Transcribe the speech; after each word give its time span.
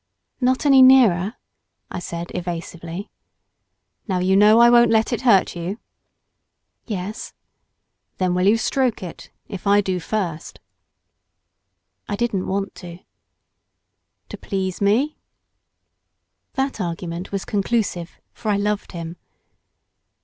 "Not 0.39 0.65
any 0.65 0.81
nearer," 0.81 1.35
I 1.91 1.99
said 1.99 2.31
evasively. 2.33 3.11
"Now 4.07 4.17
you 4.17 4.35
know 4.35 4.57
I 4.59 4.67
won't 4.67 4.89
let 4.89 5.13
it 5.13 5.21
hurt 5.21 5.55
you." 5.55 5.77
"Yes." 6.87 7.33
"Then 8.17 8.33
will 8.33 8.47
you 8.47 8.57
stroke 8.57 9.03
it, 9.03 9.29
if 9.47 9.67
I 9.67 9.79
do 9.79 9.99
first?" 9.99 10.59
I 12.09 12.15
didn't 12.15 12.47
want 12.47 12.73
to. 12.81 12.97
"To 14.29 14.37
please 14.39 14.81
me." 14.81 15.17
That 16.53 16.81
argument 16.81 17.31
was 17.31 17.45
conclusive, 17.45 18.19
for 18.33 18.49
I 18.49 18.57
loved 18.57 18.93
him. 18.93 19.17